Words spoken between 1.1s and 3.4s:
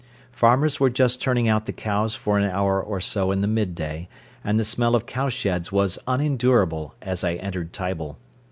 turning out the cows for an hour or so